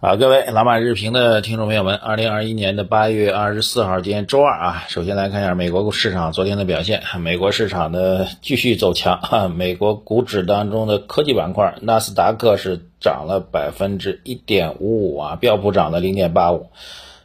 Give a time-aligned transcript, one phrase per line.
[0.00, 4.84] 好，各位老马日评的听众朋友们，二零二一年的八月二十四号，今天周二啊。
[4.86, 9.48] 首先来看一下美国市场昨天的表现，美国市场的继续走强啊。
[9.48, 16.68] 美国股指当中的科技板块，纳斯达克是涨了百分之一点五五啊，标普涨了零点八五，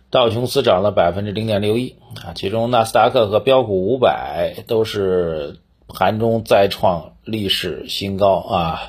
[0.10, 2.34] 道琼斯涨了百分之零点六一啊。
[2.34, 8.82] 其中纳斯达克和标普五百都是盘中再创历史新高啊。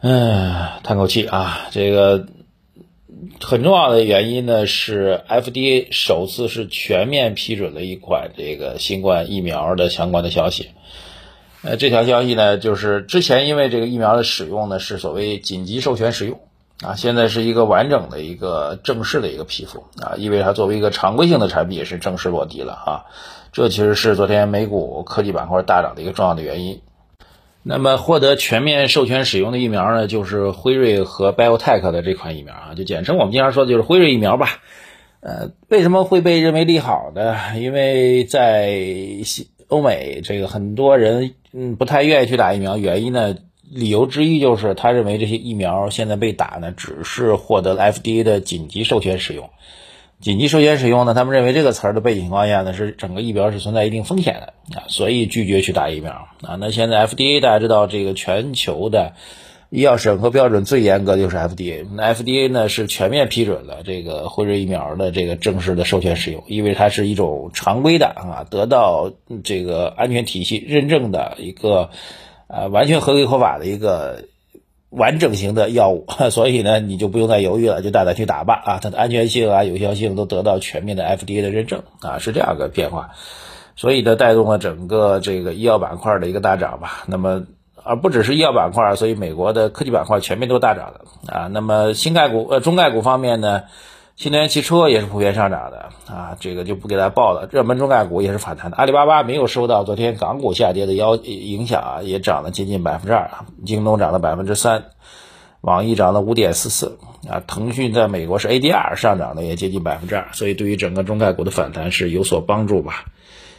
[0.00, 2.28] 唉，叹口气啊，这个。
[3.40, 10.70] 很重要的原因呢是 FDA 首次是全面批准了一款这个新冠疫苗的相关的消息。
[11.62, 16.40] 呃，这条消息呢就是之前因为这个疫苗的使用呢是所谓紧急授权使用
[16.82, 23.04] 啊，现在是一个完整的一个正式的一个批复啊，意味着它作为一个常规性的产品也是正式落地了啊。
[23.52, 26.82] 这其实是昨天美股科技板块大涨的一个重要的原因。
[27.68, 34.62] 那么获得全面授权使用的疫苗呢，就是辉瑞和 BioTech 的这款疫苗啊，就简称我们经常说的就是辉瑞疫苗吧。
[35.18, 37.36] 呃，为什么会被认为利好呢？
[37.58, 38.78] 因为在
[39.66, 43.34] 欧美，这个很多人嗯不太愿意去打疫苗，原因呢，
[43.68, 49.50] 理由之一就是他认为这些疫苗现在被打呢，只是获得了 FDA 的紧急授权使用。
[50.18, 51.12] 紧急授权使用呢？
[51.12, 56.56] 他们认为这个词儿的背景情况下呢，是整个疫苗是存在一定风险的啊，所以拒绝去打疫苗啊。
[56.58, 59.12] 那现在 FDA 大家知道，这个全球的
[59.68, 61.86] 医药审核标准最严格的就是 FDA。
[61.94, 69.12] 那 FDA 呢是全面批准了这个辉瑞疫苗的这个正式的授权使用，因为它是一种常规的啊，得到
[69.44, 71.90] 这个安全体系认证的一个
[72.48, 74.24] 呃完全合规合法的一个。
[74.90, 78.78] 完整型的药物， 所以呢，你就不用再犹豫了，就大胆去打吧啊！
[78.80, 83.10] 它的安全性啊、有效性都得到全面的 FDA 的认证啊，是这样个变化，
[83.74, 87.04] 所以呢，带动了整个这个医药板块的一个大涨吧。
[87.06, 87.42] 那么，
[87.82, 91.48] 而不只是医药板块，所以美国的科技板块全面都大涨了啊。
[91.52, 93.64] 那么，新概股呃中概股方面呢？
[94.16, 97.46] 新能源汽车也是普遍上涨的啊，这个就不给大家报了。
[97.52, 103.30] 热门中概股也是反弹的，阿里巴巴没有受到昨天港股下跌的要影响啊，也涨了接近百分之二。
[103.66, 104.84] 京东涨了百分之三，
[105.60, 107.42] 网易涨了五点四四啊。
[107.46, 113.04] 腾讯在美国是 ADR 上涨的，也接近百分之二，所以对于整个中概股的反弹是有所帮助吧。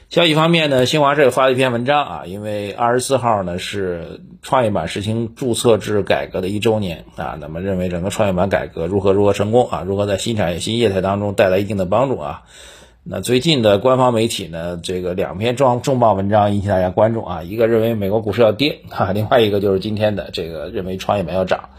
[0.09, 12.43] 消息方面呢，新华社发了一篇文章啊，因为二十四号呢是创业板实行注册制改革的一周年啊，那么认为整个创业板改革如何如何成功啊，如何在新产业新业态当中带来一定的帮助啊。
[13.03, 21.69] 那最近的官方媒体呢，这个两篇重重磅文章引起大家关注啊，一个认为美国股市要跌啊，另外一个就是今天的这个认为创业板要涨。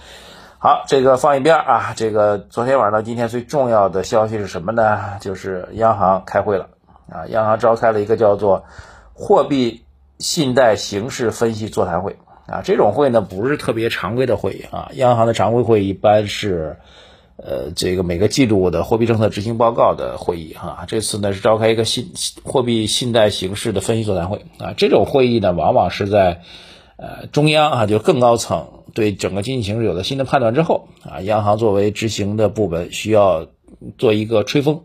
[0.58, 5.16] 好，这个放一边啊，这个昨天晚上到今天最重要的消息是什么呢？
[5.22, 6.68] 就是央行开会了。
[7.10, 8.64] 啊，央行召开了一个叫做
[9.14, 9.82] 货币
[10.18, 16.76] 信贷形势分析座谈会啊，这种会呢不是特别常规的会议啊，央行的常规会议一般是
[17.36, 22.12] 呃这个每个季度的货币政策执行报告的会议哈，这次呢是召开一个信
[22.44, 26.42] 货币信贷形势的分析座谈会啊，这种会议呢往往是在
[26.96, 33.46] 呃中央啊就更高层对整个经济形势有了新的判断之后啊，央行作为执行的部门需要
[33.96, 34.82] 做一个吹风。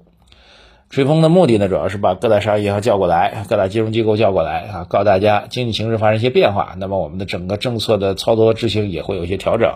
[0.94, 9.74] 吹风的目的呢，主要是把各大商业银行叫过来，各大金融机构叫过来啊，告诉大家经济形势发生一些变化，那么我们的整个政策的操作执行也会有一些调整，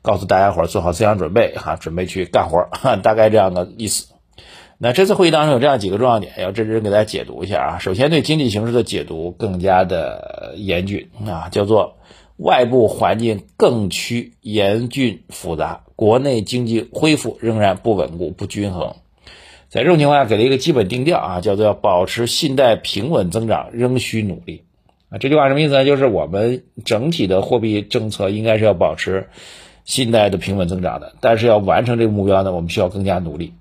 [0.00, 4.14] 告诉大家伙做好思想准备哈，准备去干活，哈 大概这样的意思。
[4.78, 7.78] 那这次会议当中有这样几个重要点，要认真给大家解读一下啊。
[7.78, 11.96] 首先对经济形势的解读更加的严峻啊，叫做
[12.38, 18.94] 外部环境更趋严峻复杂，国内经济恢复仍然不稳固不均衡。
[19.68, 24.62] 在这种情况下，给了一个基本定调啊，叫做要保持信贷平稳增长，仍需努力
[25.10, 25.18] 啊。
[25.18, 25.84] 这句话什么意思呢？
[25.84, 29.28] 就是我们整体的货币政策应该是要保持
[29.84, 33.54] 信贷的平稳增长的，但是要完成这个目标呢，我们需要更加努力。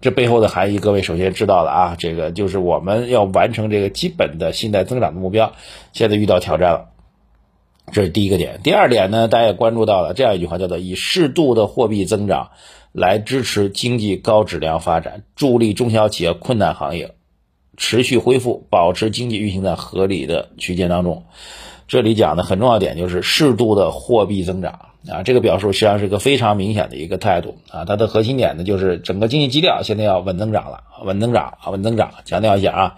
[0.00, 5.54] 这背后的含义，各位首先知道了啊，这个就是我们要完成这个基本的信贷增长的目标，
[5.92, 6.90] 现在遇到挑战了。
[7.90, 8.60] 这是第一个点。
[8.62, 12.50] 第二点呢，大家也关注到了这样一句话，叫做以适度的货币增长。
[12.98, 17.14] 来支持经济高质量发展，助力中小企业、困难行业
[17.76, 21.24] 持续恢复，保持经济运行在合理的区间当中。
[21.86, 27.86] 这里讲的很重要点就是适度的货币增长啊，这个表述实际上是一个非常明显的一个态度啊。
[27.86, 32.96] 它的核心点呢就是整个经济基调现在要稳增长了，稳增长啊，稳增长，强调一下啊。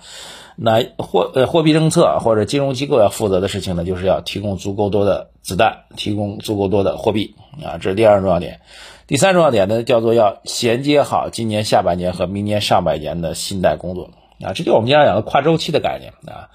[0.62, 7.34] 那货呃货币政策或者金融机构要负责的事情呢，就是要提供足够多的子弹，提供足够多的货币
[7.64, 8.60] 啊，这是第二重要点。
[9.06, 14.10] 第三重要点呢，叫做要衔接好今年下半年和明年上半年的信贷工作
[14.42, 16.50] 啊，这就我们经常讲的跨周期的概念啊。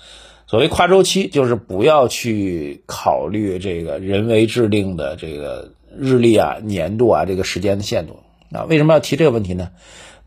[0.46, 8.20] 所谓跨周期，就是不要去考虑这个人为制定的这个日历啊、年度啊这个时间的限度
[8.52, 8.66] 啊。
[8.70, 9.72] 为什么要提这个问题呢？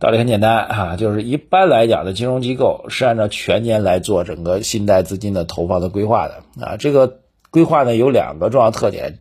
[0.01, 6.77] 道理很简单啊，就是一般来讲的金融机构是按照全年来做整个信贷资金的投放的规划的啊。
[6.77, 7.19] 这个
[7.51, 9.19] 规划呢有两个重要特点，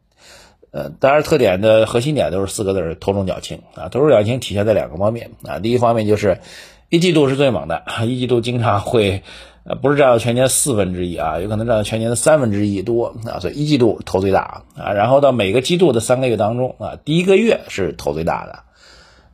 [0.69, 3.89] 呃，当然特点的核心点都是四个字：头重脚轻啊。
[3.89, 5.57] 头重脚轻体现在两个方面啊。
[5.57, 6.41] 第一方面就是
[6.89, 9.23] 一季度是最猛的，一季度经常会
[9.63, 14.94] 呃不是占到全年四分之一啊，有可能占到全年的三分之一多啊，所以一季度头最大啊。
[14.94, 18.66] 然后到每个季度的三个月当中啊，第一个月是头最大的。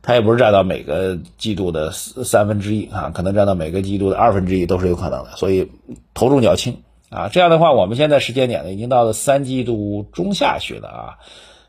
[0.06, 5.72] 它也不是占到每个季度的三分之一啊，可能占到每个季度的二分之一都是有可能的，所以
[6.12, 7.30] 头重脚轻啊。
[7.32, 11.16] 这样的话，我们现在时间点呢，已经到了三季度中下旬了啊，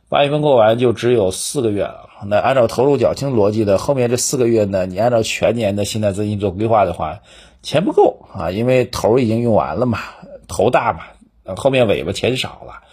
[0.09, 2.09] 八月份过完就只有四个月了。
[2.27, 7.21] 那按照头重脚轻逻辑的，后面这四个月呢，你按照全年的信贷资金做规划的话，
[7.63, 9.99] 钱不够啊，因为头已经用完了嘛，
[10.49, 12.83] 头大嘛，后面尾巴钱少了，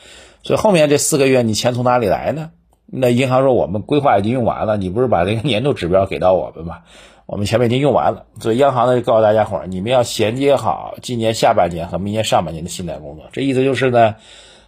[0.45, 2.51] 所以后面这四个月你钱从哪里来呢？
[2.95, 6.81] 那银行说我们规划已经用完了，你不是把这个年度指标给到我们吗？
[7.25, 13.31] 我们前面已经用完了，所以央行呢就告诉大家伙儿，你们要衔接好今年下半年和明年上半年的信贷工作。
[13.33, 14.17] 这意思就是呢，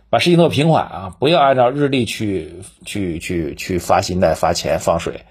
[0.09, 5.23] 把事情做平缓啊，不要按照日历去去去去发信贷、发钱、放水。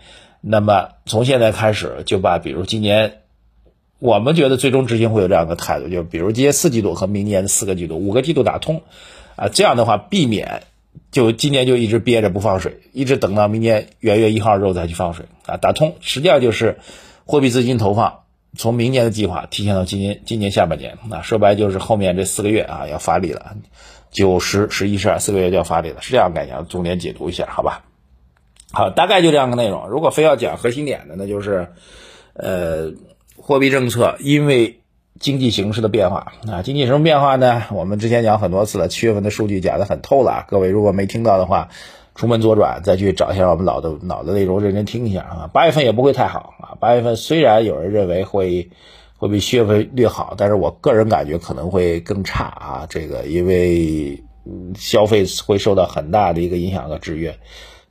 [0.42, 3.22] 那么从现在开始就把，比如今年
[3.98, 8.84] 我们觉得最终执行会有这样的态度，就比如今年四季度和明年四个季度、五个季度打通
[9.36, 10.64] 啊，这样的话避免。
[11.12, 16.80] 就今年就一直憋着不放水，一直等到明年元月一号之后再去放水啊，打通实际上就是
[17.26, 18.22] 货币资金投放
[18.58, 23.56] 从明年的计划提前到今年今年下半年啊，说白就是后面这四个月啊要发力了，
[24.12, 27.86] 九十十一十二四个月就要发力了，是这样概念，重点解读一下好吧？
[28.72, 29.88] 好，大概就这样个内容。
[29.90, 31.70] 如果非要讲核心点的，那就是
[32.34, 32.92] 呃
[33.38, 34.80] 货币政策因为。
[35.24, 37.64] 经济形势的变化啊，经济什么变化呢？
[37.72, 40.44] 我们之前讲很多次了，七月份的数据讲的很透了。
[40.50, 41.70] 各位如果没听到的话，
[42.14, 45.50] 出门左转再去找一下我们老的老的内容，认真听一下啊。
[45.54, 48.70] 八月份也不会太好啊，八月份虽然有人认为会
[49.16, 52.86] 会比七月份略好，但是我个人感觉可能会更差啊。
[52.90, 54.22] 这个因为
[54.76, 57.38] 消费会受到很大的一个影响和制约。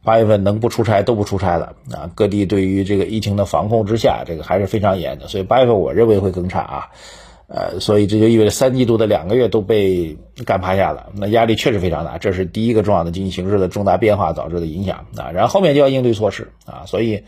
[0.05, 2.11] 八月份能不出差都不出差了啊！
[2.15, 6.89] 各地对于这个疫情的防控之下，这个还是非常严的，所以八月份我认为会更差啊。
[7.47, 10.17] 呃，所以这就意味着三季度的两个月都被
[10.47, 15.31] 干趴下了，那压力确实非常大，这是第一个重要的经济形势的重大变化导致的影响啊。
[15.33, 17.25] 然后后面就要应对措施啊，所以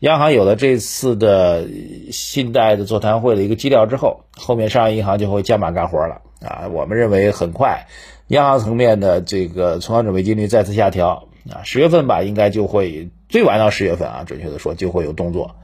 [0.00, 1.68] 央行有了这次的
[2.10, 6.66] 信贷的座谈会的一个基调之后，后面商业银行就会加码干活了啊。
[6.72, 7.86] 我们认为很快，
[8.26, 11.27] 央行层面的这个存款准备金率再次下调。
[11.50, 15.56] 啊，十月份吧，应该就会最晚到十月份啊，准确的说就会有动作，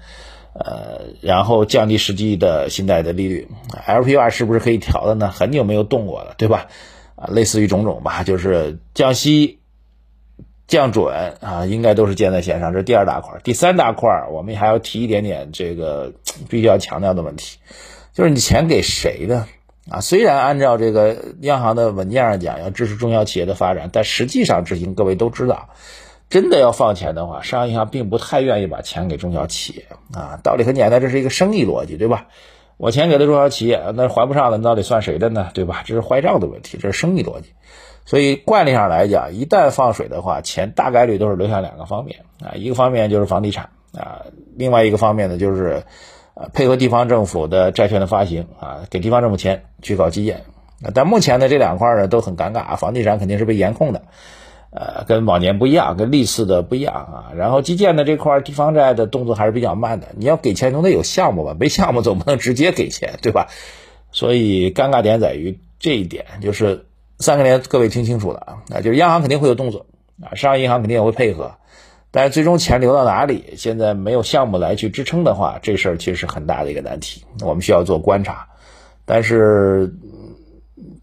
[0.55, 3.49] 呃，然后降低实际的信贷的利率
[3.87, 5.31] ，LPR 是不是可以调的呢？
[5.31, 6.67] 很久没有动过了，对吧？
[7.17, 9.59] 啊，类似于种种吧，就是降息、
[10.67, 13.39] 降准啊，应该都是箭在弦上，这是第二大块。
[13.45, 16.13] 第三大块，我们还要提一点点这个
[16.49, 17.59] 必须要强调的问题，
[18.13, 19.47] 就是你钱给谁呢？
[19.91, 25.69] 啊，虽然按照这个央行的文件上讲要支持中小企业的发展，但实际上执行，各位都知道，
[26.31, 29.85] 真的要放钱的话，商业银行并不太愿意把钱给中小企业
[30.19, 30.41] 啊。
[30.43, 32.29] 道理很简单，这是一个生意逻辑，对吧？
[32.79, 35.51] 我钱给了中小企业，那还不上了，那到底算谁的呢？
[35.53, 35.83] 对吧？
[35.85, 37.51] 这是坏账的问题，这是生意逻辑。
[38.07, 44.23] 所以惯例上来讲，一旦放水的话，钱大概率都是流向两个方面啊，一个方面就是房地产啊，
[44.57, 45.83] 另外一个方面呢就是。
[46.35, 50.43] 啊，配合地方政府的债券的发行啊，给地方政府钱去搞基建。
[50.93, 54.03] 但目前呢，这两块呢都很尴尬，房地产肯定是被严控的，
[54.71, 57.33] 呃，跟往年不一样，跟历次的不一样啊。
[57.37, 60.09] 然后基建的这块，地方债的动作还是比较慢的。
[60.17, 61.57] 你要给钱，总得有项目吧？
[61.59, 63.49] 没项目总不能直接给钱，对吧？
[64.11, 66.87] 所以尴尬点在于这一点，就是
[67.19, 69.87] 三个年，各位听清楚了啊，那就是央行肯定会有动作
[70.23, 71.55] 啊，商业银行肯定也会配合。
[72.17, 73.43] 但是最终钱流到哪里？
[73.57, 77.25] 现在没有项目来去支撑的话，这事儿其实是很大的一个难题。
[77.41, 78.47] 我们需要做观察。
[79.05, 79.93] 但是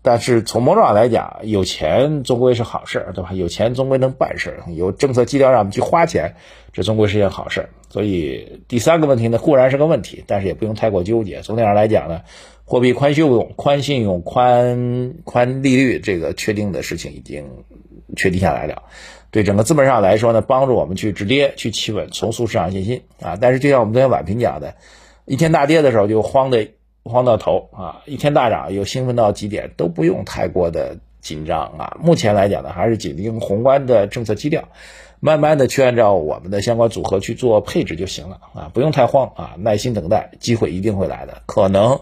[0.01, 3.33] 但是从某种上来讲，有钱终归是好事儿，对吧？
[3.33, 6.33] 有钱终归能办事儿，有政策基调让我们去花钱，
[6.71, 7.69] 这终归是件好事儿。
[7.89, 11.41] 所以第三个问题呢，固然是个问题，但是也不用太过纠结。
[11.41, 12.21] 总体上来讲呢，
[12.63, 17.49] 货币宽信用、宽信用、宽宽利率这个确定的事情已经
[18.15, 18.83] 确定下来了。
[19.31, 23.37] 对整个资本市场来说呢，帮助我们去止跌、去企稳、重塑市场信心啊。
[23.39, 24.75] 但是就像我们昨天晚评讲的，
[25.25, 26.67] 一天大跌的时候就慌的。
[27.03, 28.03] 慌到头啊！
[28.05, 31.97] 一天大涨又兴奋到极点，都不用太过的紧张啊。
[31.99, 34.69] 目前来讲呢，还是紧盯宏观的政策基调，
[35.19, 41.41] 慢慢的去按照我们的相关组合去做配置就行了啊，不用太慌啊，耐心等待，机会一定会来的。
[41.47, 42.01] 可能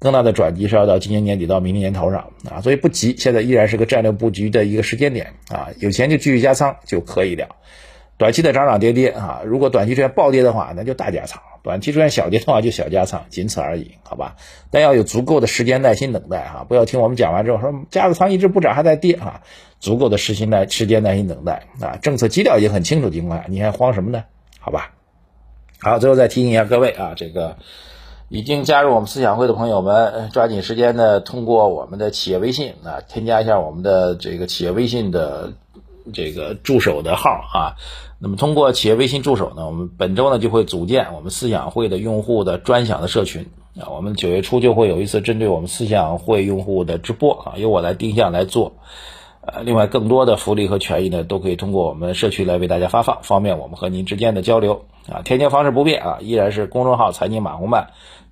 [0.00, 7.56] 更大的转机是要到今年年底到明年年头上啊，所以不急，现在依然是个战略布局的一个时间点啊，有钱就继续加仓就可以了。
[8.16, 14.34] 短期的涨涨跌跌啊，如果短期出现暴跌的话，那就大加仓；短期出现小跌的话，就小加仓，仅此而已，好吧？
[14.70, 19.42] 但要有足够的时间耐心等待哈，不要听我们讲完之后说加个仓一直不涨还在跌啊，
[19.78, 24.24] 足够的时心耐时间耐心等待啊，政策基调已经很清楚的情况下，你还慌什么呢？
[24.58, 24.94] 好吧？
[25.80, 27.56] 好，最后再提醒一下各位啊，这个
[28.28, 35.52] 已经加入我们思想会的朋友们，抓紧时间呢，通过我们的企业微信啊，添加一下我们的这个企业微信的。
[36.10, 37.76] 这个助手的号啊，
[38.18, 48.72] 那么通过企业微信助手呢，我们本周呢就会组建我们思想会的用户的专享的社群啊，我们九月初就会有一次针对我们思想会用户的直播啊，由我来定向来做，
[49.42, 57.88] 呃，另外更多的福利和权益呢，都可以通过我们社区来为大家发放，方便我们和您之间的交流啊，添加方式不变啊，依然是公众号财经马红漫，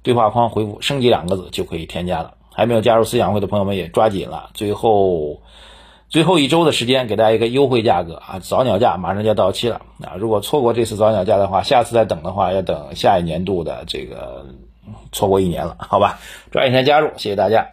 [0.07, 5.43] 对话框回复升级两个字就可以添加了，还没有加入思想会的朋友们也抓紧了，最后。
[6.09, 10.15] 最后一周的时间，给大家一个优惠价格啊，早鸟价马上就要到期了啊！
[10.17, 14.47] 如果错过这次早鸟价的话，下次再等的话，要等下一年度的这个，
[15.11, 16.21] 错过一年了，好吧？
[16.53, 17.67] 抓紧时间加入，谢谢大家，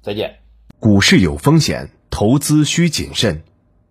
[0.00, 0.36] 再见。
[0.78, 3.42] 股市有风险，投资需谨慎。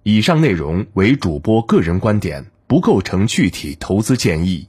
[0.02, 4.68] 以上内容为主播个人观点，不构成具体投资建议。